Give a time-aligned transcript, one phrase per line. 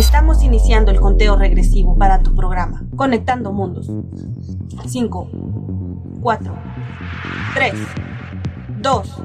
[0.00, 3.86] Estamos iniciando el conteo regresivo para tu programa, Conectando Mundos.
[4.88, 5.30] 5,
[6.22, 6.54] 4,
[7.52, 7.74] 3,
[8.78, 9.22] 2,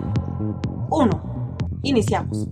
[0.89, 1.57] 1.
[1.81, 2.49] Iniciamos.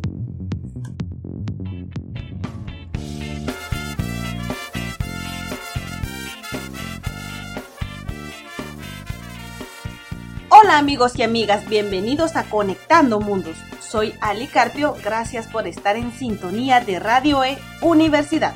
[10.47, 13.57] Hola amigos y amigas, bienvenidos a Conectando Mundos.
[13.93, 18.55] Soy Ali Carpio, gracias por estar en sintonía de Radio E Universidad.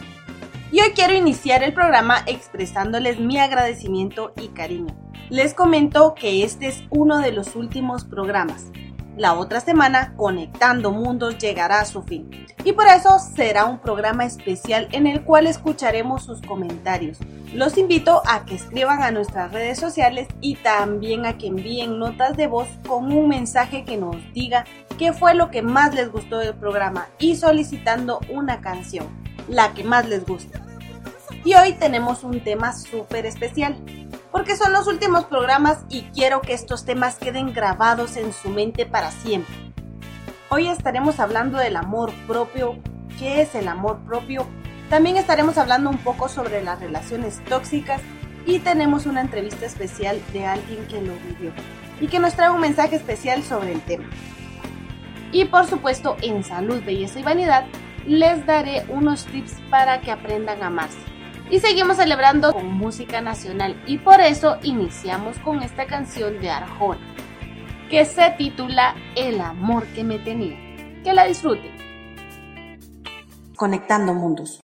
[0.71, 4.97] Y hoy quiero iniciar el programa expresándoles mi agradecimiento y cariño.
[5.29, 8.71] Les comento que este es uno de los últimos programas.
[9.17, 12.29] La otra semana, Conectando Mundos llegará a su fin.
[12.63, 17.17] Y por eso será un programa especial en el cual escucharemos sus comentarios.
[17.51, 22.37] Los invito a que escriban a nuestras redes sociales y también a que envíen notas
[22.37, 24.65] de voz con un mensaje que nos diga
[24.99, 29.07] qué fue lo que más les gustó del programa y solicitando una canción,
[29.49, 30.59] la que más les guste.
[31.43, 33.77] Y hoy tenemos un tema súper especial
[34.31, 38.86] porque son los últimos programas y quiero que estos temas queden grabados en su mente
[38.86, 39.56] para siempre.
[40.50, 42.78] Hoy estaremos hablando del amor propio,
[43.20, 44.48] qué es el amor propio,
[44.89, 48.02] también estaremos hablando un poco sobre las relaciones tóxicas
[48.45, 51.52] y tenemos una entrevista especial de alguien que lo vivió
[52.00, 54.05] y que nos trae un mensaje especial sobre el tema.
[55.33, 57.66] Y por supuesto, en salud, belleza y vanidad,
[58.05, 61.16] les daré unos tips para que aprendan a amarse
[61.49, 67.17] y seguimos celebrando con música nacional y por eso iniciamos con esta canción de Arjona
[67.89, 70.57] que se titula El amor que me tenía.
[71.03, 71.71] Que la disfruten.
[73.55, 74.59] Conectando mundos.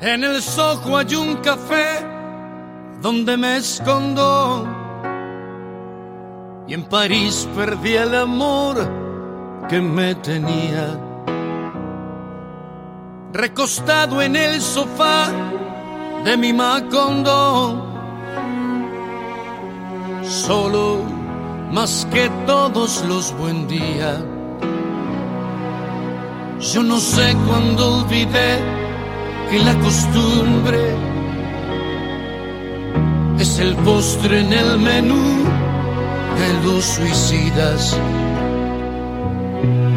[0.00, 2.05] En el sojo hay un café
[3.06, 4.66] donde me escondo.
[6.66, 8.74] Y en París perdí el amor
[9.68, 10.98] que me tenía.
[13.32, 15.28] Recostado en el sofá
[16.24, 17.86] de mi Macondo,
[20.24, 21.04] solo
[21.70, 24.18] más que todos los buen días.
[26.72, 28.58] Yo no sé cuándo olvidé
[29.48, 31.15] que la costumbre
[33.38, 35.44] es el postre en el menú
[36.38, 37.98] de los suicidas.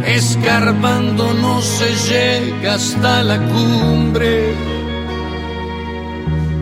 [0.05, 4.53] Escarbando no se llega hasta la cumbre,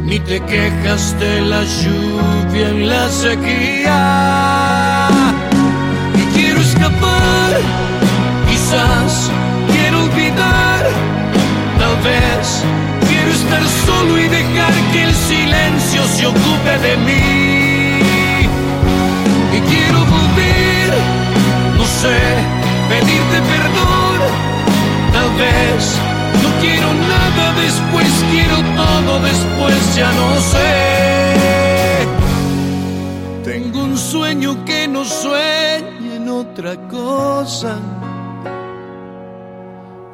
[0.05, 5.07] ni te quejas de la lluvia en la sequía.
[6.15, 7.59] Y quiero escapar,
[8.49, 9.31] quizás
[9.71, 10.85] quiero olvidar,
[11.79, 12.63] tal vez
[13.47, 17.99] estar solo y dejar que el silencio se ocupe de mí.
[19.55, 20.89] Y quiero volver,
[21.77, 22.19] no sé,
[22.89, 24.19] pedirte perdón.
[25.13, 25.81] Tal vez
[26.43, 32.07] no quiero nada después, quiero todo después, ya no sé.
[33.43, 37.79] Tengo un sueño que no sueñe en otra cosa.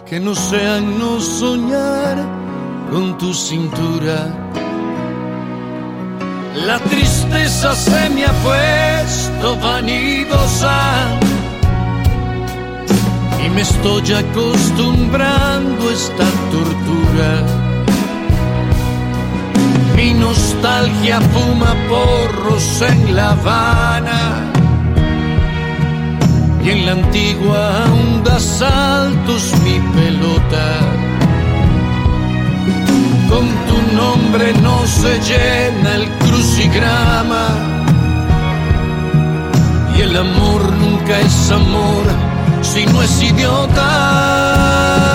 [0.05, 2.42] Que no sea no soñar
[2.93, 4.17] con tu cintura
[6.67, 10.79] la tristeza se me ha puesto vanidosa
[13.43, 17.31] y me estoy acostumbrando a esta tortura.
[19.95, 24.51] Mi nostalgia fuma porros en La Habana
[26.63, 31.12] y en la antigua onda saltos mi pelota
[33.29, 37.47] con tu nombre no se llena el crucigrama.
[39.96, 42.06] Y el amor nunca es amor
[42.62, 45.12] si no es idiota.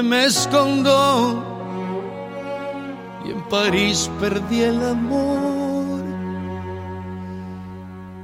[0.00, 1.42] Me escondo.
[3.26, 6.02] Y en París perdí el amor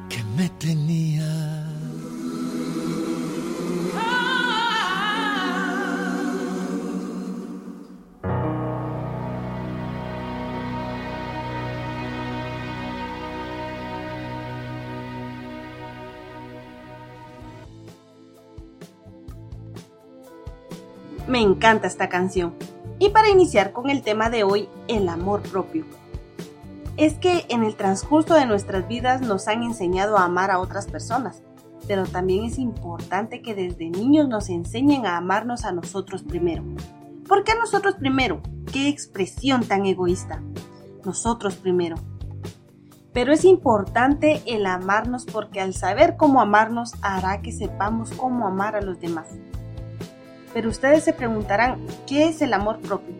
[0.08, 1.07] que me tenía.
[21.48, 22.54] Encanta esta canción.
[22.98, 25.84] Y para iniciar con el tema de hoy, el amor propio.
[26.96, 30.86] Es que en el transcurso de nuestras vidas nos han enseñado a amar a otras
[30.86, 31.42] personas,
[31.86, 36.64] pero también es importante que desde niños nos enseñen a amarnos a nosotros primero.
[37.28, 38.40] ¿Por qué a nosotros primero?
[38.72, 40.42] ¡Qué expresión tan egoísta!
[41.04, 41.96] Nosotros primero.
[43.12, 48.76] Pero es importante el amarnos porque al saber cómo amarnos hará que sepamos cómo amar
[48.76, 49.28] a los demás.
[50.52, 53.14] Pero ustedes se preguntarán, ¿qué es el amor propio?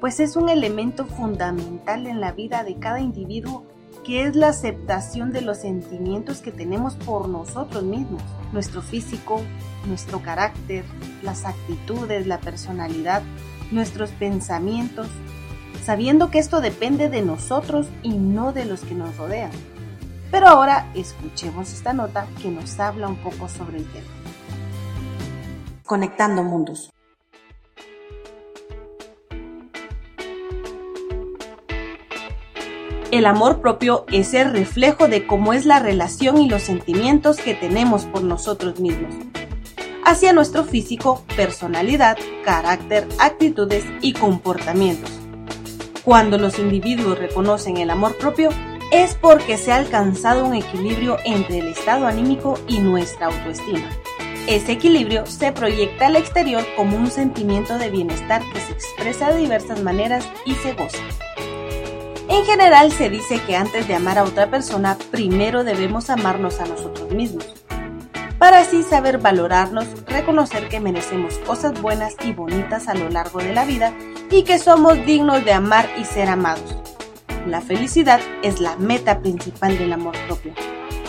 [0.00, 3.64] Pues es un elemento fundamental en la vida de cada individuo
[4.04, 9.42] que es la aceptación de los sentimientos que tenemos por nosotros mismos, nuestro físico,
[9.86, 10.84] nuestro carácter,
[11.22, 13.22] las actitudes, la personalidad,
[13.70, 15.08] nuestros pensamientos,
[15.84, 19.50] sabiendo que esto depende de nosotros y no de los que nos rodean.
[20.30, 24.17] Pero ahora escuchemos esta nota que nos habla un poco sobre el tema.
[25.88, 26.92] Conectando mundos.
[33.10, 37.54] El amor propio es el reflejo de cómo es la relación y los sentimientos que
[37.54, 39.14] tenemos por nosotros mismos,
[40.04, 45.10] hacia nuestro físico, personalidad, carácter, actitudes y comportamientos.
[46.04, 48.50] Cuando los individuos reconocen el amor propio,
[48.92, 53.88] es porque se ha alcanzado un equilibrio entre el estado anímico y nuestra autoestima.
[54.48, 59.40] Ese equilibrio se proyecta al exterior como un sentimiento de bienestar que se expresa de
[59.40, 61.02] diversas maneras y se goza.
[62.30, 66.64] En general se dice que antes de amar a otra persona, primero debemos amarnos a
[66.64, 67.46] nosotros mismos,
[68.38, 73.52] para así saber valorarnos, reconocer que merecemos cosas buenas y bonitas a lo largo de
[73.52, 73.92] la vida
[74.30, 76.74] y que somos dignos de amar y ser amados.
[77.46, 80.54] La felicidad es la meta principal del amor propio.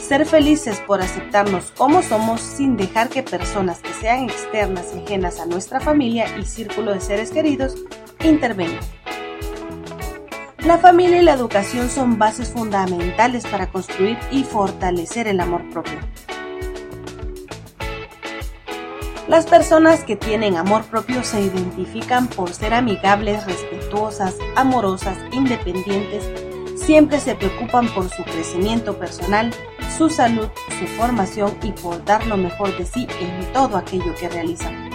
[0.10, 5.40] Ser felices por aceptarnos como somos sin dejar que personas que sean externas y ajenas
[5.40, 7.76] a nuestra familia y círculo de seres queridos
[8.24, 8.80] intervengan.
[10.66, 16.00] La familia y la educación son bases fundamentales para construir y fortalecer el amor propio.
[19.28, 26.28] Las personas que tienen amor propio se identifican por ser amigables, respetuosas, amorosas, independientes,
[26.76, 29.54] siempre se preocupan por su crecimiento personal,
[30.00, 30.48] su salud,
[30.80, 34.90] su formación y por dar lo mejor de sí en todo aquello que realizan.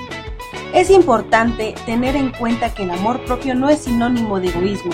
[0.73, 4.93] Es importante tener en cuenta que el amor propio no es sinónimo de egoísmo,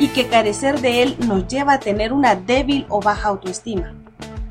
[0.00, 3.94] y que carecer de él nos lleva a tener una débil o baja autoestima,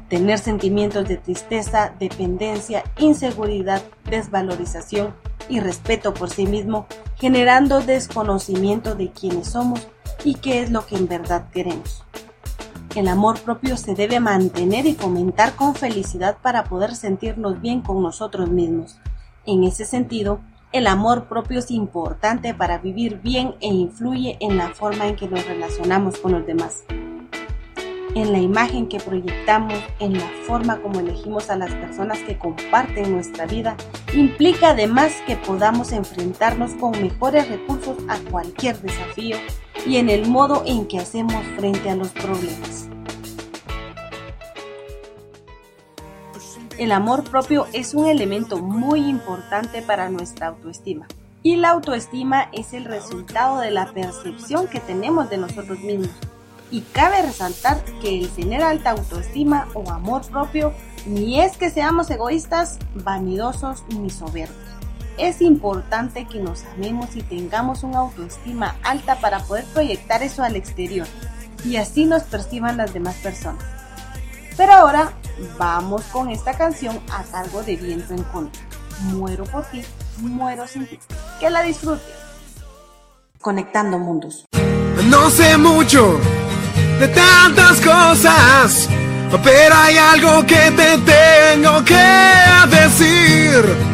[0.07, 5.13] tener sentimientos de tristeza, dependencia, inseguridad, desvalorización
[5.49, 9.85] y respeto por sí mismo, generando desconocimiento de quiénes somos
[10.23, 12.05] y qué es lo que en verdad queremos.
[12.95, 18.03] El amor propio se debe mantener y fomentar con felicidad para poder sentirnos bien con
[18.03, 18.99] nosotros mismos.
[19.47, 20.41] En ese sentido,
[20.71, 25.27] el amor propio es importante para vivir bien e influye en la forma en que
[25.27, 26.83] nos relacionamos con los demás.
[28.13, 33.11] En la imagen que proyectamos, en la forma como elegimos a las personas que comparten
[33.11, 33.75] nuestra vida,
[34.13, 39.37] implica además que podamos enfrentarnos con mejores recursos a cualquier desafío
[39.87, 42.87] y en el modo en que hacemos frente a los problemas.
[46.77, 51.07] El amor propio es un elemento muy importante para nuestra autoestima.
[51.43, 56.11] Y la autoestima es el resultado de la percepción que tenemos de nosotros mismos.
[56.71, 60.73] Y cabe resaltar que el tener alta autoestima o amor propio
[61.05, 64.57] ni es que seamos egoístas, vanidosos ni soberbios.
[65.17, 70.55] Es importante que nos amemos y tengamos una autoestima alta para poder proyectar eso al
[70.55, 71.07] exterior
[71.63, 73.72] y así nos perciban las demás personas.
[74.55, 75.13] Pero ahora
[75.57, 78.61] vamos con esta canción a cargo de Viento en Contra.
[79.05, 79.81] Muero por ti,
[80.19, 80.99] muero sin ti.
[81.39, 82.05] Que la disfrutes.
[83.41, 84.45] Conectando mundos.
[85.05, 86.19] No sé mucho
[86.99, 88.87] de tantas cosas,
[89.43, 92.05] pero hay algo que te tengo que
[92.69, 93.93] decir.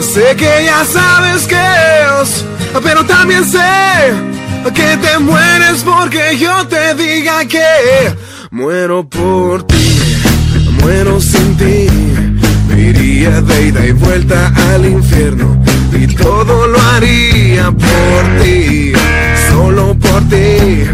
[0.00, 2.44] Sé que ya sabes que es,
[2.82, 4.12] pero también sé
[4.74, 8.14] que te mueres porque yo te diga que
[8.50, 9.83] muero por ti
[10.84, 11.88] muero sin ti.
[12.76, 15.56] Iría de ida y vuelta al infierno
[15.92, 18.92] y todo lo haría por ti,
[19.50, 20.84] solo por ti.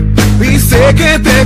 [0.41, 1.45] Y sé que te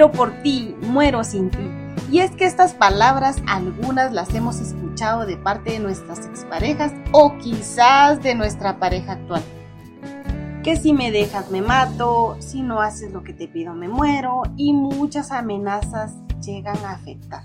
[0.00, 1.58] Muero por ti, muero sin ti.
[2.10, 7.36] Y es que estas palabras algunas las hemos escuchado de parte de nuestras exparejas o
[7.36, 9.42] quizás de nuestra pareja actual.
[10.64, 14.44] Que si me dejas me mato, si no haces lo que te pido me muero
[14.56, 17.42] y muchas amenazas llegan a afectar.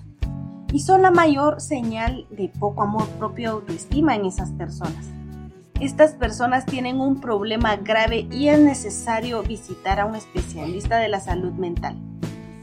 [0.72, 5.08] Y son la mayor señal de poco amor propio autoestima en esas personas.
[5.82, 11.20] Estas personas tienen un problema grave y es necesario visitar a un especialista de la
[11.20, 11.98] salud mental.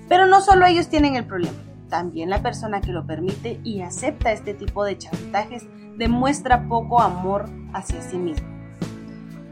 [0.08, 1.58] Pero no solo ellos tienen el problema
[1.92, 5.66] también la persona que lo permite y acepta este tipo de chantajes
[5.98, 8.48] demuestra poco amor hacia sí mismo.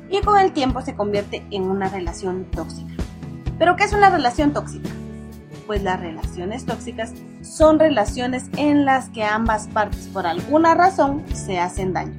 [0.09, 2.95] Y con el tiempo se convierte en una relación tóxica.
[3.59, 4.89] ¿Pero qué es una relación tóxica?
[5.67, 11.59] Pues las relaciones tóxicas son relaciones en las que ambas partes por alguna razón se
[11.59, 12.19] hacen daño.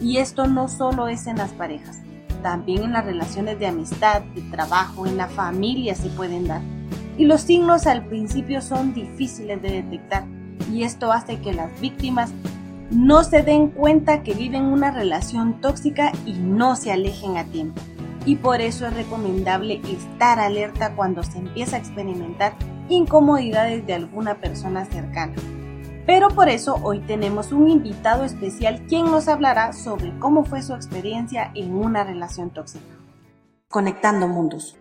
[0.00, 2.00] Y esto no solo es en las parejas,
[2.42, 6.60] también en las relaciones de amistad, de trabajo, en la familia se pueden dar
[7.20, 10.24] y los signos al principio son difíciles de detectar
[10.72, 12.32] y esto hace que las víctimas
[12.90, 17.78] no se den cuenta que viven una relación tóxica y no se alejen a tiempo.
[18.24, 22.54] Y por eso es recomendable estar alerta cuando se empieza a experimentar
[22.88, 25.34] incomodidades de alguna persona cercana.
[26.06, 30.74] Pero por eso hoy tenemos un invitado especial quien nos hablará sobre cómo fue su
[30.74, 32.96] experiencia en una relación tóxica.
[33.68, 34.79] Conectando mundos.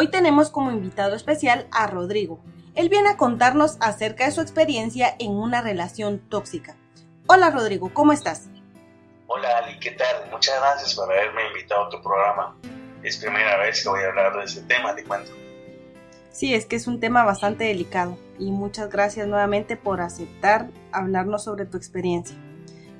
[0.00, 2.40] Hoy tenemos como invitado especial a Rodrigo.
[2.74, 6.74] Él viene a contarnos acerca de su experiencia en una relación tóxica.
[7.26, 8.48] Hola Rodrigo, ¿cómo estás?
[9.26, 10.30] Hola Ali, ¿qué tal?
[10.30, 12.56] Muchas gracias por haberme invitado a tu programa.
[13.02, 15.32] Es primera vez que voy a hablar de ese tema, te cuento.
[16.30, 21.44] Sí, es que es un tema bastante delicado y muchas gracias nuevamente por aceptar hablarnos
[21.44, 22.38] sobre tu experiencia.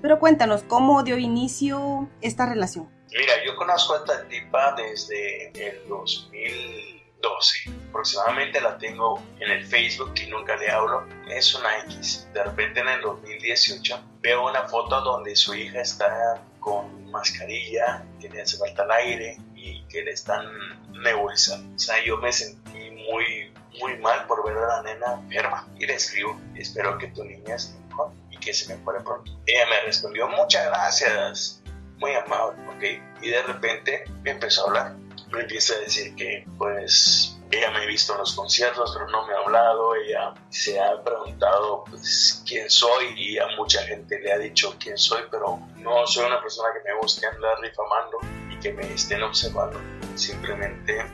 [0.02, 2.90] Pero cuéntanos, ¿cómo dio inicio esta relación?
[3.12, 7.70] Mira, yo conozco a esta tipa desde el 2012.
[7.88, 11.06] Aproximadamente la tengo en el Facebook y nunca le hablo.
[11.28, 12.28] Es una X.
[12.32, 18.28] De repente en el 2018 veo una foto donde su hija está con mascarilla, que
[18.28, 20.46] le hace falta el aire y que le están
[20.92, 21.74] nebulizando.
[21.74, 25.68] O sea, yo me sentí muy, muy mal por ver a la nena enferma.
[25.76, 29.32] Y le escribo, espero que tu niña esté mejor y que se mejore pronto.
[29.46, 31.59] Ella me respondió, muchas gracias
[32.00, 33.22] muy amable, ¿ok?
[33.22, 34.96] Y de repente me empezó a hablar.
[35.30, 39.26] Me empieza a decir que, pues, ella me ha visto en los conciertos, pero no
[39.26, 39.94] me ha hablado.
[39.94, 44.98] Ella se ha preguntado, pues, quién soy y a mucha gente le ha dicho quién
[44.98, 48.18] soy, pero no soy una persona que me guste andar difamando
[48.50, 49.78] y que me estén observando.
[50.16, 51.04] Simplemente,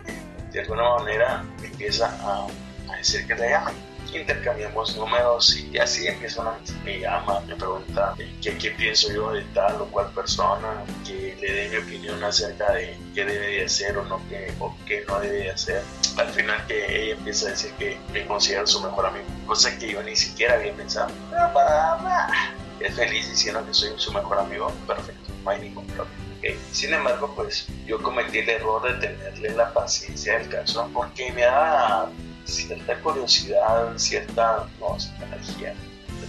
[0.52, 2.47] de alguna manera, me empieza a,
[2.90, 8.14] a decir que la llaman intercambiamos números y así empieza una me llama, me pregunta
[8.42, 12.73] qué, qué pienso yo de tal o cual persona, que le dé mi opinión acerca
[12.73, 15.82] de qué debe de hacer o no qué, o qué no debe de hacer.
[16.16, 19.92] Al final que ella empieza a decir que me considera su mejor amigo, cosa que
[19.92, 21.11] yo ni siquiera había pensado.
[21.30, 26.26] Pero para es feliz diciendo que soy su mejor amigo, perfecto, no hay ningún problema.
[26.73, 31.42] Sin embargo, pues yo cometí el error de tenerle la paciencia del caso porque me
[31.42, 32.08] da
[32.47, 35.75] cierta curiosidad, cierta, no, energía,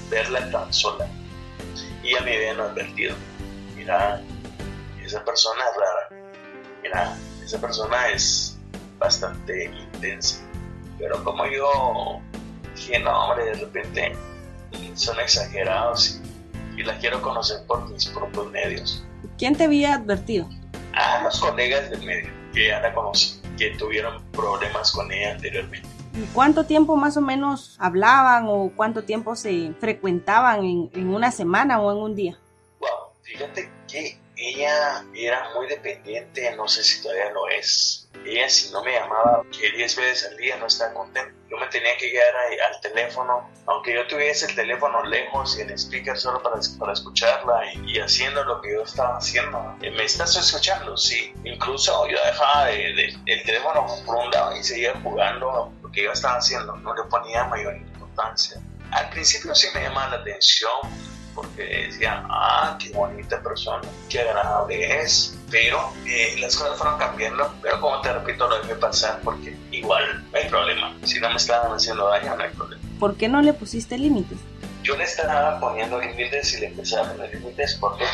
[0.10, 1.08] verla tan sola.
[2.04, 3.16] Y a me habían advertido,
[3.76, 4.22] mira,
[5.04, 6.24] esa persona es rara,
[6.84, 8.58] mira, esa persona es
[8.98, 10.42] bastante intensa.
[10.98, 12.22] Pero como yo
[12.76, 14.16] dije, no, hombre, de repente
[14.96, 16.20] son exagerados
[16.76, 19.04] y, y la quiero conocer por mis propios medios.
[19.38, 20.50] ¿Quién te había advertido?
[20.94, 25.97] A los colegas del medio que ya la conocí, que tuvieron problemas con ella anteriormente.
[26.34, 31.92] ¿Cuánto tiempo más o menos hablaban o cuánto tiempo se frecuentaban en, una semana o
[31.92, 32.40] en un día?
[32.80, 32.90] Wow,
[33.22, 38.84] fíjate que ella era muy dependiente, no sé si todavía lo es, ella si no
[38.84, 41.34] me llamaba que 10 veces al día no estaba contenta.
[41.50, 45.72] Yo me tenía que quedar al teléfono, aunque yo tuviese el teléfono lejos y el
[45.72, 49.78] speaker solo para, para escucharla y, haciendo lo que yo estaba haciendo.
[49.82, 50.98] Eh, ¿Me estás escuchando?
[50.98, 51.34] Sí.
[51.46, 56.38] Incluso yo dejaba de, el teléfono por un lado y seguía jugando que yo estaba
[56.38, 56.76] haciendo.
[56.78, 58.62] No le ponía mayor importancia.
[58.92, 60.72] Al principio sí me llamaba la atención
[61.34, 67.52] porque decían, ah, qué bonita persona, qué agradable es, pero eh, las cosas fueron cambiando,
[67.62, 71.36] pero como te repito, lo dejé pasar porque igual no hay problema, si no me
[71.36, 72.82] estaban haciendo daño no hay problema.
[73.00, 74.38] ¿Por qué no le pusiste límites?
[74.84, 78.06] Yo le estaba poniendo límites y le empecé a poner límites porque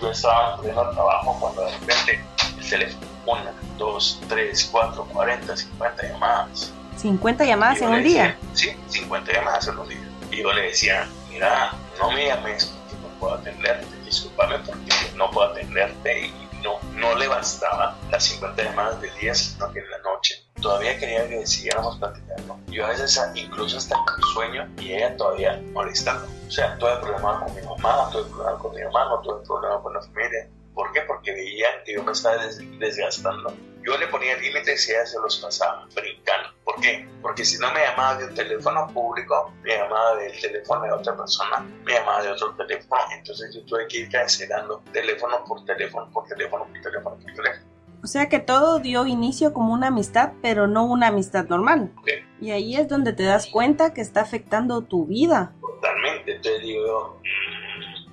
[0.00, 2.24] yo estaba en pleno trabajo cuando de repente
[2.58, 6.72] el teléfono, una, dos, tres, cuatro, cuarenta, cincuenta llamadas.
[6.96, 8.38] ¿50 llamadas en un día?
[8.54, 10.08] Sí, 50 llamadas en un día.
[10.30, 15.30] Y yo le decía, mira, no me llames porque no puedo atenderte, discúlpame porque no
[15.30, 19.90] puedo atenderte y no, no le bastaba las 50 llamadas del día, sino que en
[19.90, 22.58] la noche todavía quería que siguiéramos platicando.
[22.68, 26.26] Yo a veces incluso hasta en sueño y ella todavía molestando.
[26.46, 29.94] O sea, tuve problemas con mi mamá, tuve problemas con mi hermano, tuve problemas con
[29.94, 30.48] la familia.
[30.76, 31.00] ¿Por qué?
[31.00, 32.36] Porque veían que yo me estaba
[32.78, 33.52] desgastando
[33.86, 36.48] yo le ponía límites y ella se los pasaba brincando.
[36.64, 37.08] ¿Por qué?
[37.22, 41.16] Porque si no me llamaba de un teléfono público, me llamaba del teléfono de otra
[41.16, 46.10] persona, me llamaba de otro teléfono, entonces yo tuve que ir cancelando teléfono por teléfono,
[46.10, 47.76] por teléfono, por teléfono, por teléfono.
[48.02, 51.92] O sea que todo dio inicio como una amistad, pero no una amistad normal.
[52.40, 55.54] Y ahí es donde te das cuenta que está afectando tu vida.
[55.60, 56.36] Totalmente.
[56.36, 57.20] Entonces digo,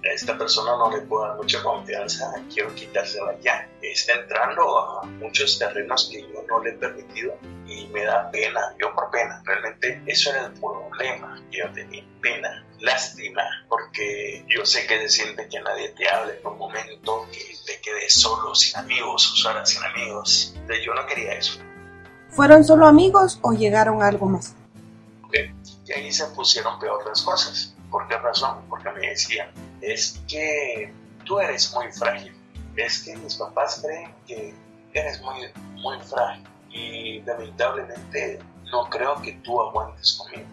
[0.04, 3.70] a esta persona no le puedo dar mucha confianza, quiero quitársela ya.
[3.82, 8.76] Está entrando a muchos terrenos que yo no le he permitido y me da pena,
[8.80, 14.66] yo por pena, realmente eso era el problema que yo tenía, pena, lástima, porque yo
[14.66, 18.54] sé que se siente que nadie te hable en un momento, que te quedes solo,
[18.56, 20.56] sin amigos, o sola sin amigos.
[20.84, 21.60] yo no quería eso.
[22.30, 24.56] ¿Fueron solo amigos o llegaron a algo más?
[25.86, 27.76] Y ahí se pusieron peor las cosas.
[27.94, 28.66] ¿Por qué razón?
[28.70, 30.92] Porque me decían, es que
[31.26, 32.36] tú eres muy frágil.
[32.76, 34.56] Es que mis papás creen que
[34.96, 38.40] eres muy, muy frágil y lamentablemente
[38.72, 40.50] no creo que tú aguantes conmigo.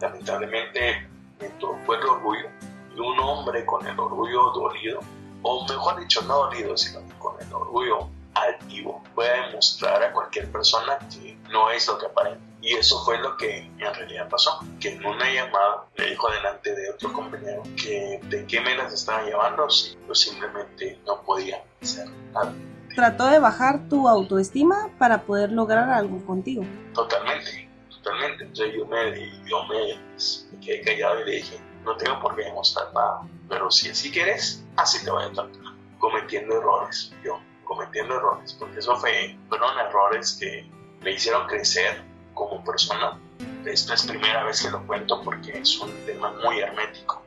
[0.00, 1.08] Lamentablemente
[1.40, 2.48] me tocó el orgullo
[2.92, 4.98] y un hombre con el orgullo dolido,
[5.42, 10.98] o mejor dicho, no dolido, sino con el orgullo altivo, puede demostrar a cualquier persona
[11.08, 12.47] que no es lo que aparenta.
[12.60, 16.74] Y eso fue lo que en realidad pasó, que en una llamada le dijo delante
[16.74, 21.62] de otro compañero que de qué me las estaban llevando si yo simplemente no podía
[21.80, 22.52] hacer nada.
[22.94, 26.64] Trató de bajar tu autoestima para poder lograr algo contigo.
[26.94, 28.44] Totalmente, totalmente.
[28.44, 32.92] Entonces yo me, yo me, quedé callado y le dije, no tengo por qué demostrar
[32.92, 38.54] nada, pero si así quieres, así te voy a tratar, cometiendo errores, yo cometiendo errores,
[38.54, 40.68] porque eso fue, fueron errores que
[41.02, 42.02] me hicieron crecer
[42.38, 43.18] como persona.
[43.66, 47.20] Esta es primera vez que lo cuento porque es un tema muy hermético.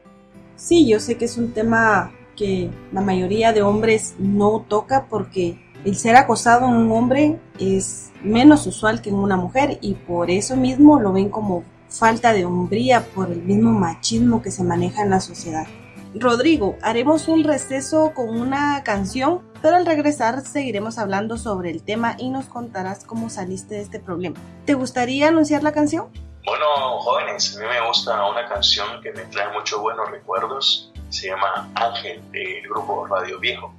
[0.55, 5.59] Sí, yo sé que es un tema que la mayoría de hombres no toca porque
[5.83, 10.31] el ser acosado en un hombre es menos usual que en una mujer y por
[10.31, 15.03] eso mismo lo ven como falta de hombría por el mismo machismo que se maneja
[15.03, 15.67] en la sociedad.
[16.13, 22.15] Rodrigo, haremos un receso con una canción, pero al regresar seguiremos hablando sobre el tema
[22.17, 24.37] y nos contarás cómo saliste de este problema.
[24.65, 26.07] ¿Te gustaría anunciar la canción?
[26.45, 26.65] Bueno,
[26.99, 30.91] jóvenes, a mí me gusta una canción que me trae muchos buenos recuerdos.
[31.09, 33.73] Se llama Ángel del grupo Radio Viejo.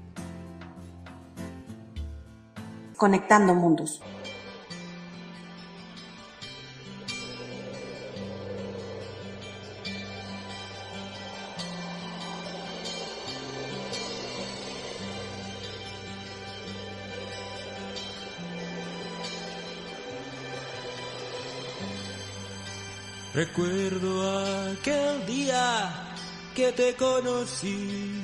[2.96, 4.00] Conectando Mundos.
[23.34, 25.90] Recuerdo aquel día
[26.54, 28.20] que te conocí.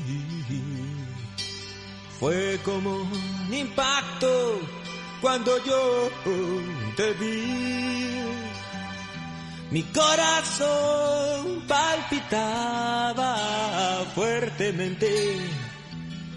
[2.21, 4.61] Fue como un impacto
[5.23, 6.11] cuando yo
[6.95, 8.23] te vi.
[9.71, 13.37] Mi corazón palpitaba
[14.15, 15.39] fuertemente.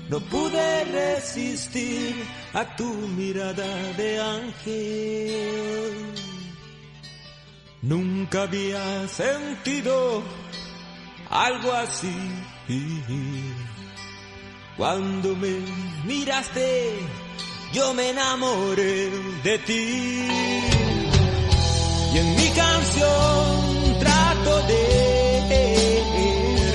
[0.10, 6.12] No pude resistir a tu mirada de ángel.
[7.82, 10.22] Nunca había sentido
[11.32, 12.16] algo así.
[14.78, 15.60] Cuando me
[16.06, 16.94] miraste,
[17.74, 19.10] yo me enamoré
[19.44, 20.28] de ti.
[22.14, 26.04] Y en mi canción trato de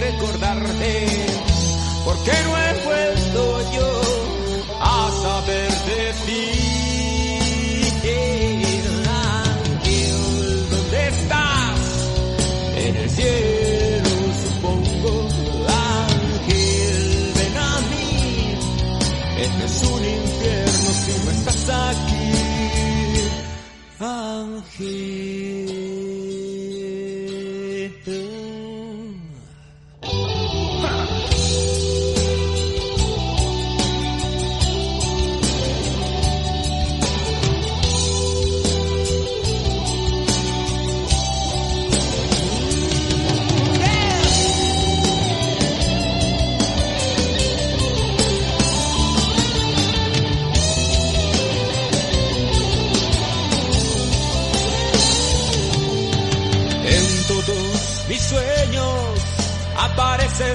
[0.01, 1.07] recordarte,
[2.05, 4.06] porque no he vuelto yo
[24.79, 25.36] He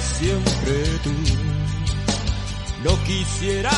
[0.02, 1.12] siempre tú.
[2.84, 3.72] No quisiera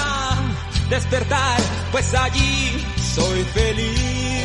[0.90, 1.60] despertar,
[1.92, 4.44] pues allí soy feliz.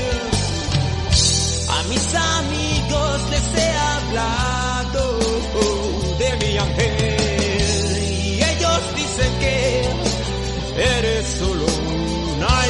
[1.71, 5.19] A mis amigos les he hablado
[6.19, 9.89] de mi ángel y ellos dicen que
[10.77, 11.67] eres solo
[12.37, 12.67] una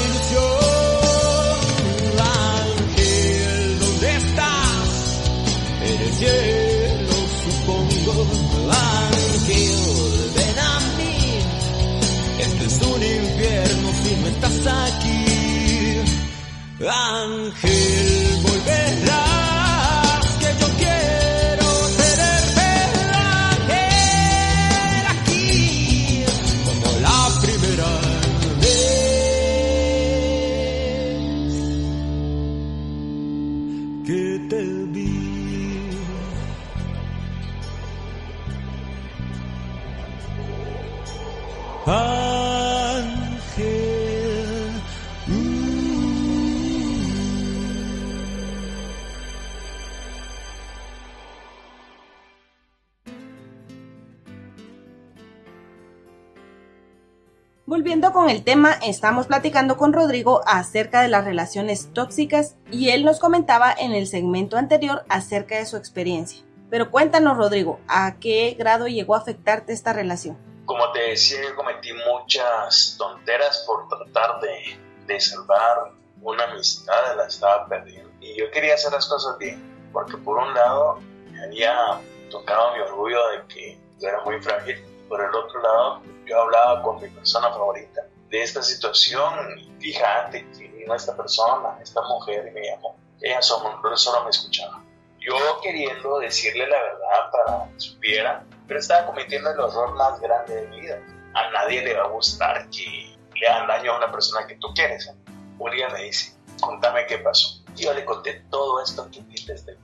[17.48, 17.77] Ángel,
[58.18, 63.20] con el tema, estamos platicando con Rodrigo acerca de las relaciones tóxicas y él nos
[63.20, 66.44] comentaba en el segmento anterior acerca de su experiencia.
[66.68, 70.36] Pero cuéntanos, Rodrigo, ¿a qué grado llegó a afectarte esta relación?
[70.64, 77.24] Como te decía, yo cometí muchas tonteras por tratar de, de salvar una amistad, la
[77.24, 78.10] estaba perdiendo.
[78.20, 80.98] Y yo quería hacer las cosas bien, porque por un lado
[81.30, 82.00] me había
[82.32, 84.84] tocado mi orgullo de que yo era muy frágil.
[85.08, 89.32] Por el otro lado, yo hablaba con mi persona favorita de esta situación
[89.80, 92.96] fíjate que vino esta persona, esta mujer y me llamó.
[93.20, 94.82] Ella solo, solo me escuchaba.
[95.18, 100.54] Yo queriendo decirle la verdad para que supiera, pero estaba cometiendo el horror más grande
[100.54, 100.98] de mi vida.
[101.34, 104.68] A nadie le va a gustar que le hagan daño a una persona que tú
[104.74, 105.06] quieres.
[105.06, 105.14] ¿eh?
[105.58, 107.62] Un día me dice, contame qué pasó.
[107.76, 109.78] Y yo le conté todo esto que desde el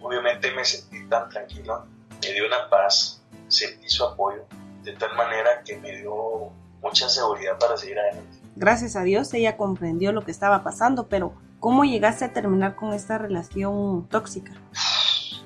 [0.00, 1.86] Obviamente me sentí tan tranquilo,
[2.20, 4.44] me dio una paz, sentí su apoyo,
[4.82, 8.38] de tal manera que me dio mucha seguridad para seguir adelante.
[8.56, 12.92] Gracias a Dios ella comprendió lo que estaba pasando, pero ¿cómo llegaste a terminar con
[12.92, 14.52] esta relación tóxica?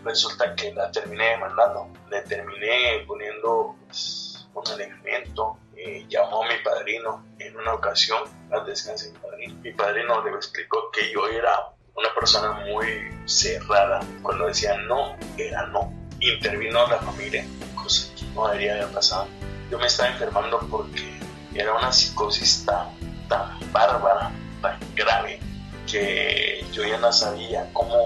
[0.04, 6.54] Resulta que la terminé demandando, le terminé poniendo pues, un alimento, eh, llamó a mi
[6.64, 9.54] padrino en una ocasión, al descanse mi padrino.
[9.62, 12.86] Mi padrino le explicó que yo era una persona muy
[13.26, 15.92] cerrada, cuando decía no, era no.
[16.20, 19.26] Intervino la familia, cosa que no debería haber pasado.
[19.70, 21.20] Yo me estaba enfermando porque
[21.54, 22.88] era una psicosis tan,
[23.28, 24.30] tan bárbara,
[24.62, 25.40] tan grave,
[25.86, 27.96] que yo ya no sabía cómo,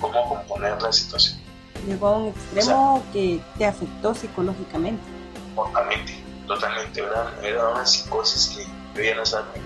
[0.00, 1.38] cómo componer la situación.
[1.86, 5.02] Llegó a un extremo o sea, que te afectó psicológicamente.
[5.54, 6.14] Totalmente,
[6.46, 7.00] totalmente.
[7.00, 9.62] Era, era una psicosis que yo ya no sabía.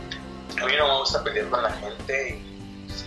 [0.63, 2.54] A mí no me gusta pelear con la gente y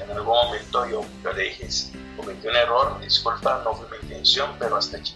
[0.02, 1.68] en algún momento yo, yo le dije,
[2.16, 5.16] cometí un error, disculpa, no fue mi intención, pero hasta aquí.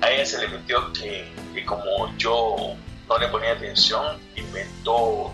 [0.00, 2.76] A ella se le metió que, que como yo
[3.08, 5.32] no le ponía atención, inventó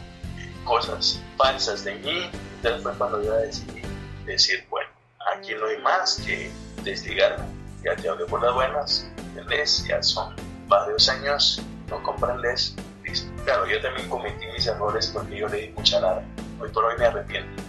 [0.64, 2.30] cosas falsas de mí.
[2.56, 3.82] Entonces fue cuando yo decidí
[4.26, 4.90] decir, bueno,
[5.34, 6.50] aquí no hay más que
[6.82, 7.44] desligarme.
[7.84, 9.84] Ya te hablé por las buenas, ¿entendés?
[9.86, 10.34] Ya son
[10.66, 12.74] varios años, no comprendes.
[13.44, 16.22] Claro, yo también cometí mis errores porque yo le di mucha nada.
[16.60, 17.62] Hoy por hoy me arrepiento.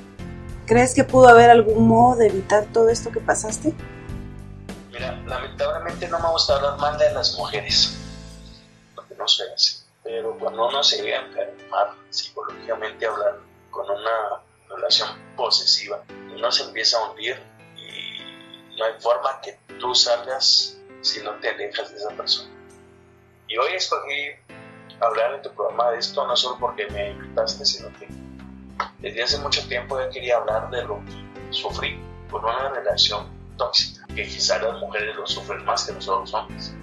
[0.69, 3.73] ¿Crees que pudo haber algún modo de evitar todo esto que pasaste?
[4.89, 7.97] Mira, lamentablemente no me gusta hablar mal de las mujeres,
[8.95, 9.79] porque no soy así
[10.09, 16.03] pero cuando uno se llega a enfermar psicológicamente hablando con una relación posesiva,
[16.33, 17.39] uno se empieza a hundir
[17.77, 22.49] y no hay forma que tú salgas si no te alejas de esa persona.
[23.47, 24.31] Y hoy escogí
[24.99, 28.07] hablar en tu programa de esto no solo porque me invitaste, sino que
[29.01, 34.05] desde hace mucho tiempo yo quería hablar de lo que sufrí con una relación tóxica,
[34.07, 36.73] que quizá las mujeres lo sufren más que nosotros los hombres,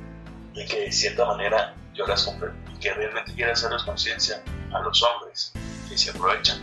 [0.54, 4.80] y que de cierta manera yo las comprendo y que realmente quiere hacerles conciencia a
[4.80, 5.52] los hombres
[5.88, 6.58] que se aprovechan,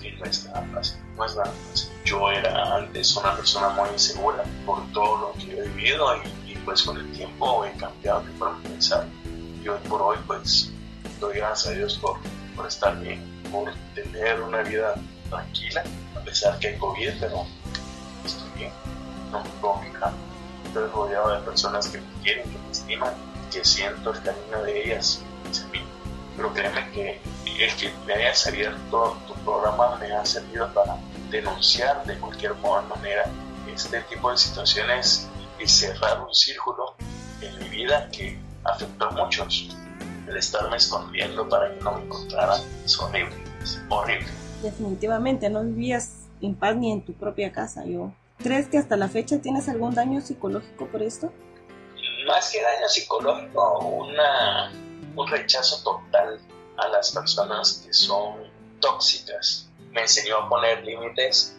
[0.00, 1.90] que no es nada fácil, no es nada fácil.
[2.04, 6.54] Yo era antes una persona muy insegura por todo lo que he vivido y, y
[6.64, 9.06] pues con el tiempo he cambiado mi forma de pensar.
[9.62, 10.70] Y hoy por hoy pues
[11.20, 12.18] doy gracias a Dios por,
[12.54, 14.94] por estar bien, por tener una vida
[15.28, 15.82] tranquila,
[16.16, 17.46] a pesar que hay COVID, pero
[18.24, 18.72] estoy bien,
[19.30, 20.12] no me puedo quejar.
[20.66, 23.14] Estoy rodeado de personas que me quieren, que me estiman,
[23.52, 25.80] que siento el cariño de ellas hacia mí.
[26.36, 27.20] Pero créeme que
[27.58, 30.96] el que me hayas abierto tu programa me ha servido para
[31.30, 33.24] denunciar de cualquier manera
[33.72, 35.28] este tipo de situaciones
[35.58, 36.94] y cerrar un círculo
[37.40, 39.76] en mi vida que afectó a muchos.
[40.26, 44.26] El estarme escondiendo para que no me encontraran es horrible, es horrible.
[44.62, 47.84] Definitivamente, no vivías en paz ni en tu propia casa.
[47.84, 48.12] Yo.
[48.38, 51.32] ¿Crees que hasta la fecha tienes algún daño psicológico por esto?
[52.26, 54.72] Más que daño psicológico, una,
[55.14, 56.40] un rechazo total
[56.76, 58.34] a las personas que son
[58.80, 59.70] tóxicas.
[59.92, 61.56] Me enseñó a poner límites.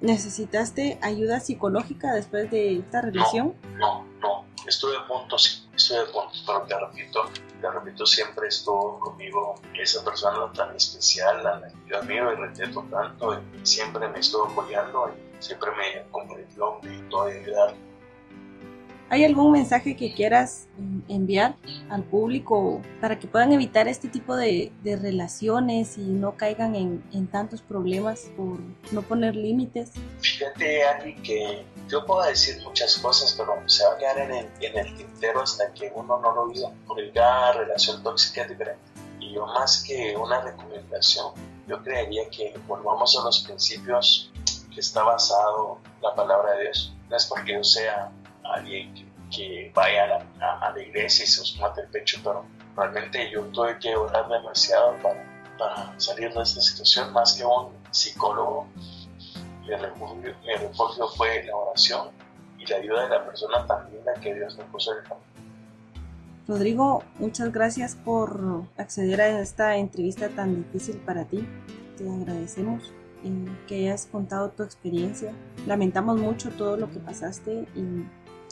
[0.00, 3.54] ¿Necesitaste ayuda psicológica después de esta relación?
[3.76, 5.68] No, no, estuve a punto, sí,
[6.12, 11.68] punto, pero te repito, te repito, siempre estuvo conmigo esa persona tan especial, a la
[11.68, 16.80] que yo admiro y respeto tanto, y siempre me estuvo apoyando y siempre me comprendió,
[16.82, 17.74] me a ayudar
[19.12, 20.68] ¿Hay algún mensaje que quieras
[21.08, 21.56] enviar
[21.88, 27.60] al público para que puedan evitar este tipo de, relaciones y no caigan en, tantos
[27.60, 28.60] problemas por
[28.92, 29.90] no poner límites?
[30.20, 34.48] Fíjate, Ari, que yo puedo decir muchas cosas, pero se va a quedar en el,
[34.60, 36.70] en tintero hasta que uno no lo viva.
[36.86, 38.80] Porque cada relación tóxica es diferente.
[39.18, 41.34] Y yo más que una recomendación,
[41.66, 44.30] yo creería que volvamos a los principios
[44.72, 46.94] que está basado la palabra de Dios.
[47.08, 48.12] No es porque yo sea
[48.54, 52.44] alguien que, que vaya a la, a la, iglesia y se mate el pecho, pero
[52.76, 55.24] realmente yo tuve que orar demasiado para,
[55.58, 58.66] para salir de esta situación, más que un psicólogo.
[59.62, 62.08] Mi refugio, mi refugio fue la oración
[62.58, 65.30] y la ayuda de la persona tan linda que Dios me puso en el camino.
[66.48, 71.46] Rodrigo, muchas gracias por acceder a esta entrevista tan difícil para ti.
[71.96, 72.92] Te agradecemos
[73.68, 75.32] que hayas contado tu experiencia.
[75.66, 78.04] Lamentamos mucho todo lo que pasaste y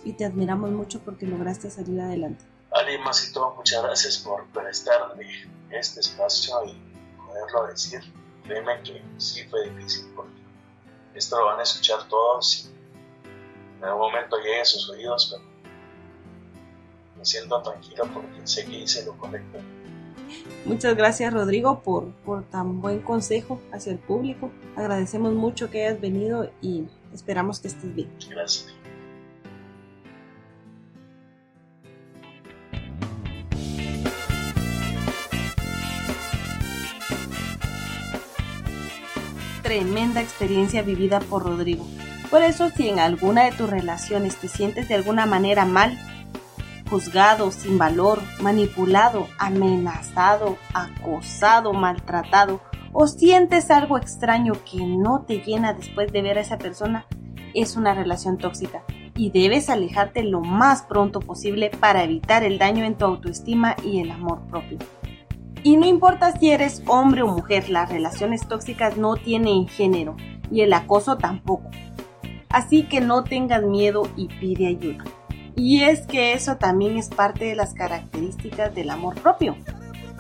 [0.04, 2.44] y te admiramos mucho porque lograste salir adelante.
[2.72, 5.26] Ali, más que todo, muchas gracias por prestarme
[5.70, 6.76] este espacio y
[7.16, 8.00] poderlo decir.
[8.44, 10.40] Créeme que sí fue difícil porque
[11.14, 15.48] esto lo van a escuchar todos y en algún momento llegue a sus oídos, pero
[17.16, 19.58] me siento tranquilo porque sé que hice lo correcto.
[20.64, 24.50] Muchas gracias Rodrigo por, por tan buen consejo hacia el público.
[24.76, 28.11] Agradecemos mucho que hayas venido y esperamos que estés bien.
[28.28, 28.74] Gracias.
[39.68, 41.87] Tremenda experiencia vivida por Rodrigo.
[42.31, 45.98] Por eso si en alguna de tus relaciones te sientes de alguna manera mal,
[46.88, 52.62] juzgado, sin valor, manipulado, amenazado, acosado, maltratado,
[52.94, 57.04] o sientes algo extraño que no te llena después de ver a esa persona,
[57.52, 62.87] es una relación tóxica y debes alejarte lo más pronto posible para evitar el daño
[62.87, 64.78] en tu autoestima y el amor propio.
[65.62, 70.16] Y no importa si eres hombre o mujer, las relaciones tóxicas no tienen género
[70.50, 71.68] y el acoso tampoco.
[72.48, 75.04] Así que no tengas miedo y pide ayuda.
[75.56, 79.56] Y es que eso también es parte de las características del amor propio.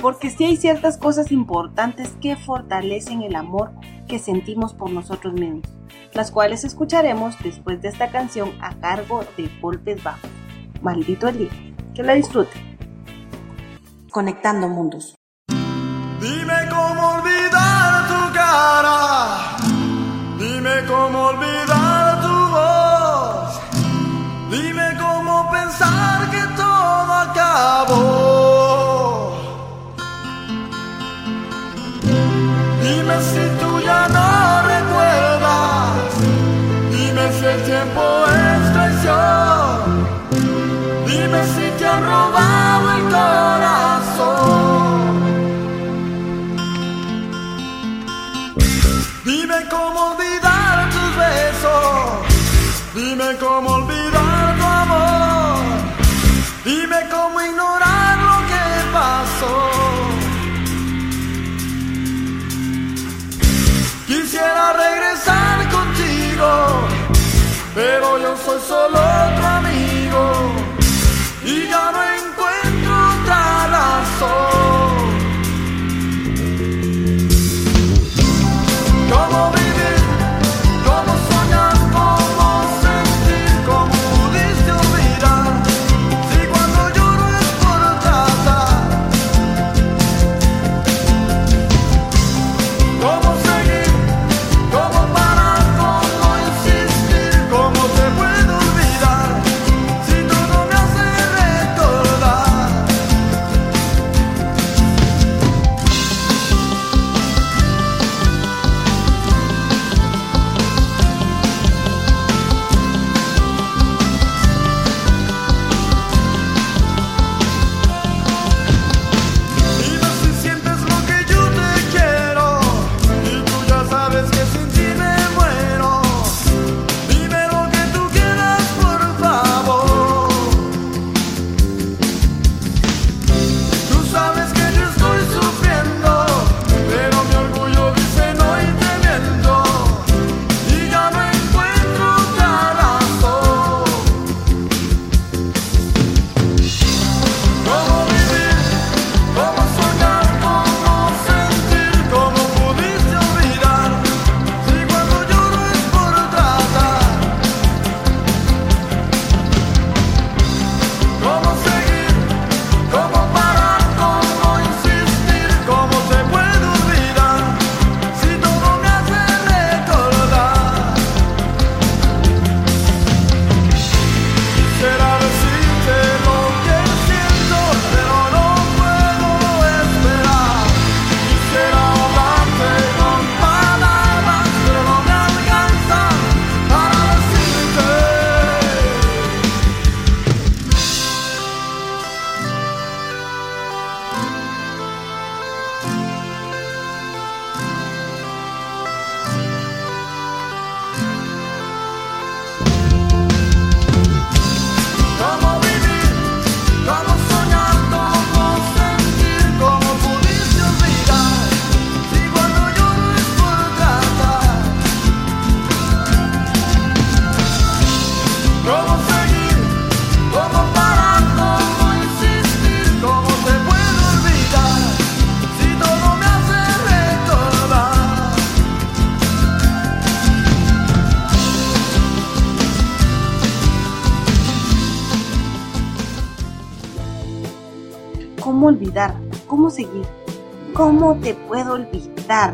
[0.00, 3.70] Porque si hay ciertas cosas importantes que fortalecen el amor
[4.06, 5.68] que sentimos por nosotros mismos,
[6.12, 10.30] las cuales escucharemos después de esta canción a cargo de Golpes Bajos.
[10.82, 11.50] Maldito el día.
[11.94, 12.78] Que la disfruten.
[14.10, 15.17] Conectando mundos.
[16.20, 16.97] Dime cómo olvidar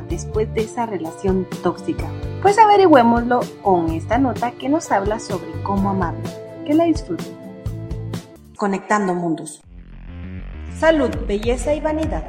[0.08, 2.08] después de esa relación tóxica?
[2.42, 6.22] Pues averigüémoslo con esta nota que nos habla sobre cómo amarlo.
[6.64, 7.36] Que la disfruten.
[8.56, 9.60] Conectando mundos.
[10.78, 12.24] Salud, belleza y vanidad.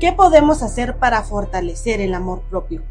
[0.00, 2.82] ¿Qué podemos hacer para fortalecer el amor propio?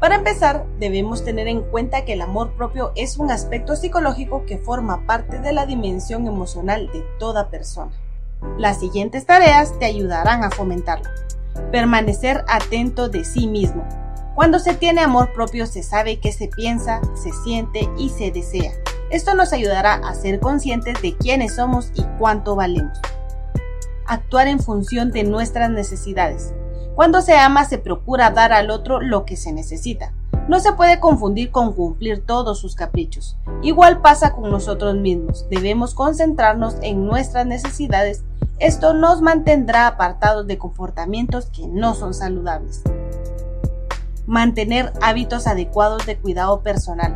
[0.00, 4.58] Para empezar, debemos tener en cuenta que el amor propio es un aspecto psicológico que
[4.58, 7.92] forma parte de la dimensión emocional de toda persona.
[8.58, 11.08] Las siguientes tareas te ayudarán a fomentarlo.
[11.70, 13.86] Permanecer atento de sí mismo.
[14.34, 18.72] Cuando se tiene amor propio se sabe qué se piensa, se siente y se desea.
[19.10, 22.98] Esto nos ayudará a ser conscientes de quiénes somos y cuánto valemos.
[24.06, 26.54] Actuar en función de nuestras necesidades.
[26.94, 30.12] Cuando se ama se procura dar al otro lo que se necesita.
[30.48, 33.36] No se puede confundir con cumplir todos sus caprichos.
[33.62, 35.46] Igual pasa con nosotros mismos.
[35.50, 38.24] Debemos concentrarnos en nuestras necesidades.
[38.58, 42.82] Esto nos mantendrá apartados de comportamientos que no son saludables.
[44.26, 47.14] Mantener hábitos adecuados de cuidado personal.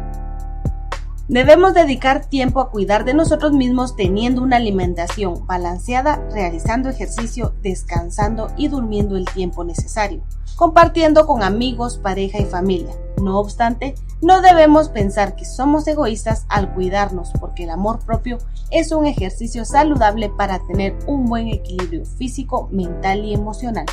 [1.29, 8.49] Debemos dedicar tiempo a cuidar de nosotros mismos teniendo una alimentación balanceada, realizando ejercicio, descansando
[8.59, 10.21] y durmiendo el tiempo necesario,
[10.57, 12.93] compartiendo con amigos, pareja y familia.
[13.21, 18.39] No obstante, no debemos pensar que somos egoístas al cuidarnos porque el amor propio
[18.71, 23.87] es un ejercicio saludable para tener un buen equilibrio físico, mental y emocional.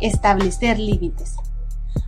[0.00, 1.36] Establecer límites.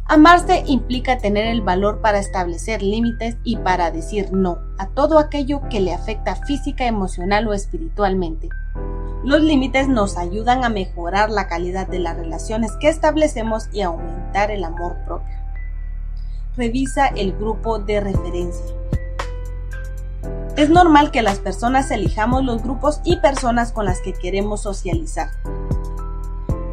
[0.06, 5.60] Amarse implica tener el valor para establecer límites y para decir no a todo aquello
[5.68, 8.48] que le afecta física, emocional o espiritualmente.
[9.28, 14.50] Los límites nos ayudan a mejorar la calidad de las relaciones que establecemos y aumentar
[14.50, 15.36] el amor propio.
[16.56, 18.64] Revisa el grupo de referencia.
[20.56, 25.28] Es normal que las personas elijamos los grupos y personas con las que queremos socializar.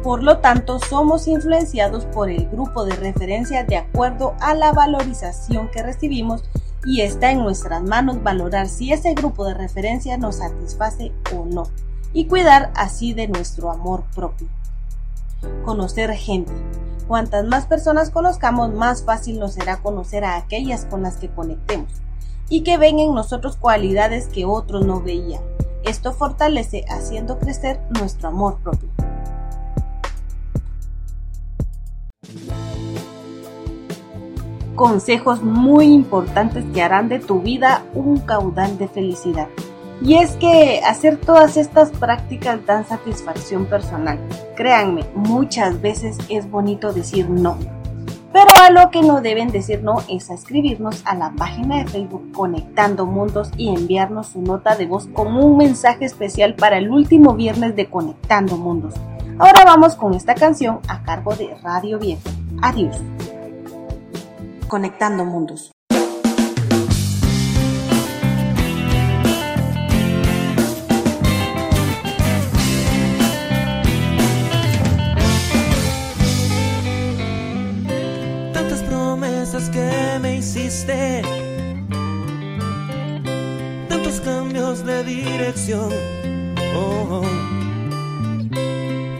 [0.02, 5.68] Por lo tanto, somos influenciados por el grupo de referencia de acuerdo a la valorización
[5.68, 6.42] que recibimos
[6.86, 11.64] y está en nuestras manos valorar si ese grupo de referencia nos satisface o no
[12.16, 14.48] y cuidar así de nuestro amor propio.
[15.66, 16.50] Conocer gente.
[17.06, 21.90] Cuantas más personas conozcamos, más fácil nos será conocer a aquellas con las que conectemos
[22.48, 25.42] y que ven en nosotros cualidades que otros no veían.
[25.84, 28.88] Esto fortalece haciendo crecer nuestro amor propio.
[34.74, 39.48] consejos muy importantes que harán de tu vida un caudal de felicidad.
[40.02, 44.18] Y es que hacer todas estas prácticas dan satisfacción personal.
[44.54, 47.56] Créanme, muchas veces es bonito decir no.
[48.32, 51.86] Pero a lo que no deben decir no es a escribirnos a la página de
[51.86, 56.90] Facebook Conectando Mundos y enviarnos su nota de voz como un mensaje especial para el
[56.90, 58.92] último viernes de Conectando Mundos.
[59.38, 62.28] Ahora vamos con esta canción a cargo de Radio Viejo.
[62.60, 62.96] Adiós.
[64.68, 65.75] Conectando Mundos.
[83.88, 85.90] Tantos cambios de dirección,
[86.74, 87.22] oh,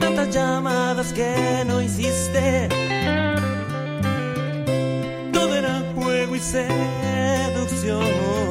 [0.01, 2.69] tantas llamadas que no hiciste.
[6.37, 8.46] Y seducción.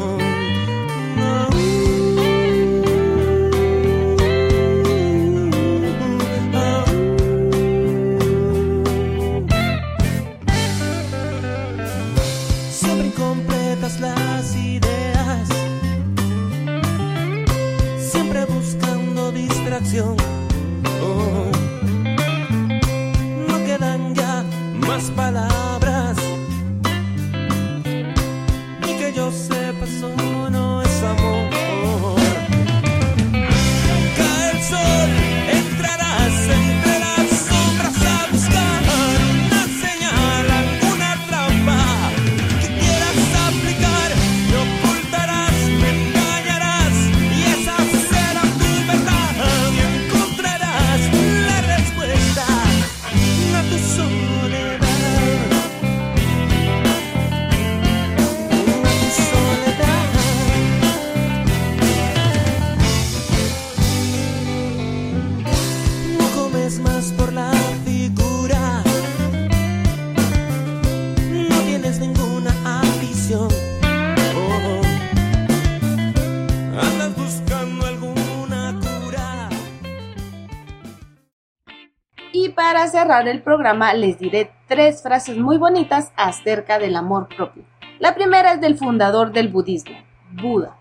[83.05, 87.63] Cerrar el programa les diré tres frases muy bonitas acerca del amor propio.
[87.99, 89.95] La primera es del fundador del budismo,
[90.31, 90.75] Buda,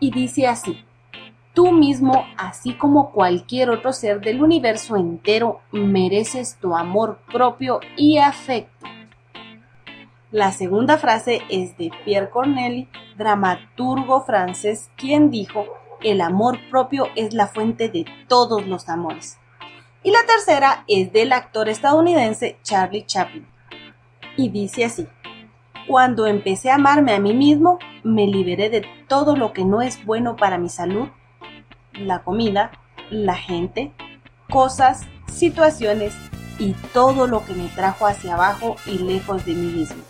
[0.00, 0.82] y dice así,
[1.52, 8.16] tú mismo, así como cualquier otro ser del universo entero, mereces tu amor propio y
[8.16, 8.86] afecto.
[10.30, 15.66] La segunda frase es de Pierre Corneli, dramaturgo francés, quien dijo,
[16.02, 19.38] el amor propio es la fuente de todos los amores.
[20.06, 23.44] Y la tercera es del actor estadounidense Charlie Chaplin.
[24.36, 25.08] Y dice así,
[25.88, 30.04] cuando empecé a amarme a mí mismo, me liberé de todo lo que no es
[30.06, 31.08] bueno para mi salud,
[31.94, 32.70] la comida,
[33.10, 33.92] la gente,
[34.48, 36.14] cosas, situaciones
[36.60, 40.04] y todo lo que me trajo hacia abajo y lejos de mí mismo.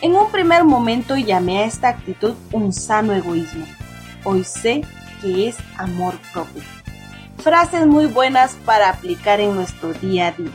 [0.00, 3.66] En un primer momento llamé a esta actitud un sano egoísmo.
[4.22, 4.82] Hoy sé
[5.20, 6.62] que es amor propio.
[7.44, 10.50] Frases muy buenas para aplicar en nuestro día a día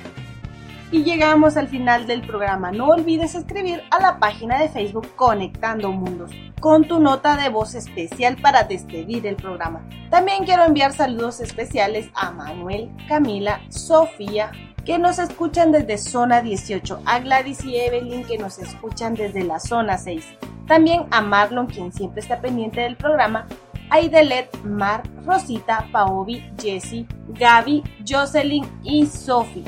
[0.91, 2.71] y llegamos al final del programa.
[2.71, 7.75] No olvides escribir a la página de Facebook Conectando Mundos con tu nota de voz
[7.75, 9.87] especial para despedir el programa.
[10.09, 14.51] También quiero enviar saludos especiales a Manuel, Camila, Sofía,
[14.83, 19.59] que nos escuchan desde zona 18, a Gladys y Evelyn que nos escuchan desde la
[19.59, 20.25] zona 6.
[20.65, 23.45] También a Marlon, quien siempre está pendiente del programa,
[23.89, 29.65] a Idelet, Mar, Rosita, Paobi, Jessie, Gaby, Jocelyn y Sophie.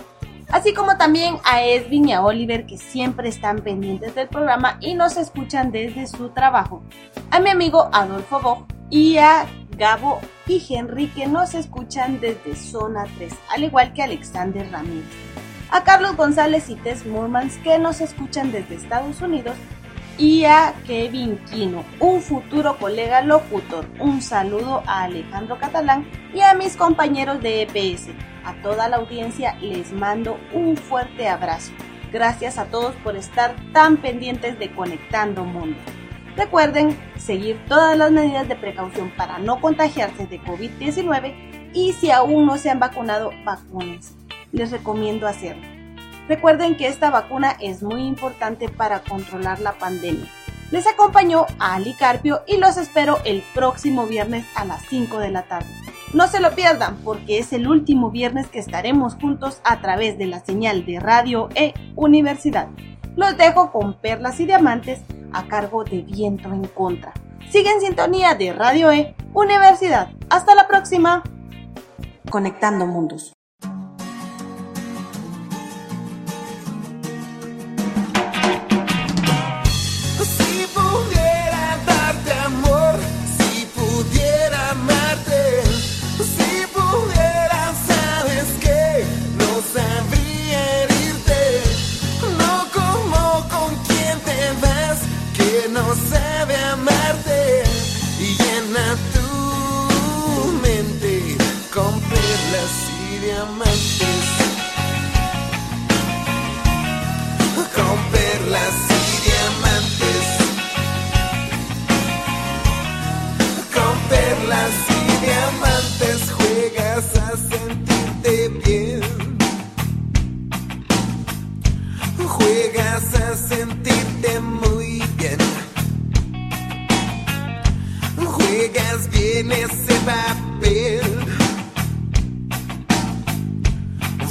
[0.51, 4.95] Así como también a Edwin y a Oliver que siempre están pendientes del programa y
[4.95, 6.83] nos escuchan desde su trabajo,
[7.29, 9.45] a mi amigo Adolfo Bog y a
[9.77, 15.05] Gabo y Henry que nos escuchan desde Zona 3, al igual que Alexander Ramírez,
[15.71, 19.55] a Carlos González y Tess Murmans que nos escuchan desde Estados Unidos
[20.17, 23.85] y a Kevin Quino, un futuro colega locutor.
[23.99, 28.09] Un saludo a Alejandro Catalán y a mis compañeros de EPS.
[28.43, 31.71] A toda la audiencia les mando un fuerte abrazo.
[32.11, 35.77] Gracias a todos por estar tan pendientes de Conectando Mundo.
[36.35, 42.45] Recuerden seguir todas las medidas de precaución para no contagiarse de COVID-19 y si aún
[42.45, 44.13] no se han vacunado, vacúnense.
[44.51, 45.70] Les recomiendo hacerlo.
[46.31, 50.29] Recuerden que esta vacuna es muy importante para controlar la pandemia.
[50.71, 55.29] Les acompañó a Ali Carpio y los espero el próximo viernes a las 5 de
[55.29, 55.67] la tarde.
[56.13, 60.27] No se lo pierdan porque es el último viernes que estaremos juntos a través de
[60.27, 62.69] la señal de Radio E Universidad.
[63.17, 65.01] Los dejo con perlas y diamantes
[65.33, 67.11] a cargo de Viento en Contra.
[67.49, 70.07] Sigue en sintonía de Radio E Universidad.
[70.29, 71.23] Hasta la próxima.
[72.29, 73.33] Conectando Mundos.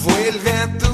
[0.03, 0.89] Vuelve a tu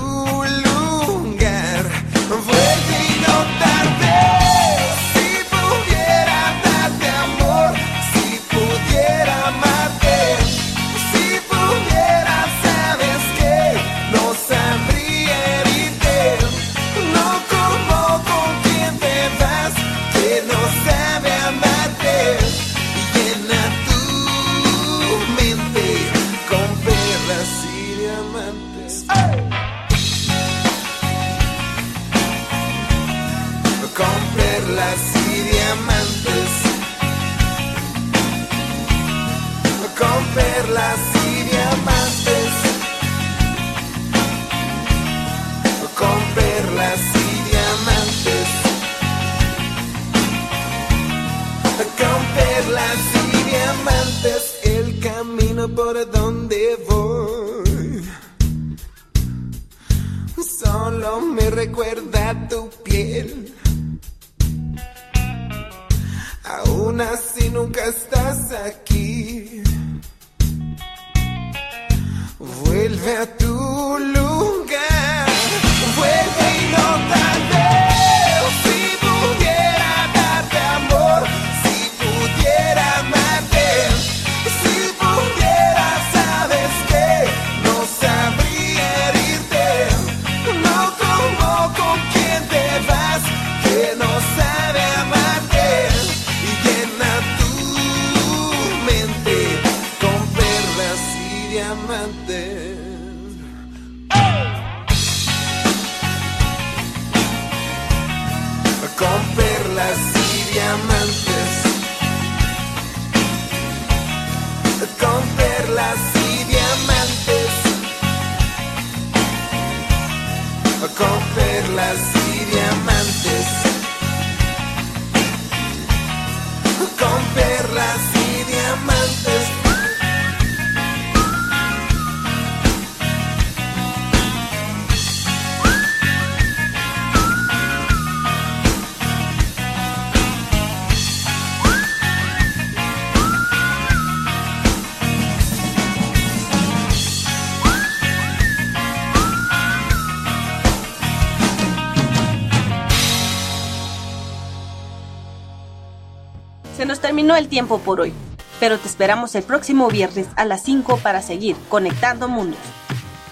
[157.39, 158.12] el tiempo por hoy,
[158.61, 162.61] pero te esperamos el próximo viernes a las 5 para seguir conectando mundos.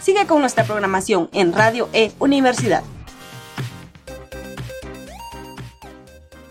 [0.01, 2.83] Sigue con nuestra programación en Radio E Universidad.